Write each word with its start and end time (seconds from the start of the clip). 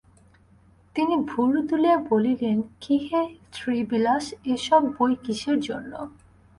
তিনি 0.95 1.15
ভুরু 1.27 1.59
তুলিয়া 1.67 1.97
বলিলেন, 2.09 2.57
কী 2.81 2.95
হে 3.07 3.21
শ্রীবিলাস, 3.53 4.25
এ-সব 4.45 4.81
বই 4.97 5.13
কিসের 5.23 5.57
জন্য? 5.59 5.91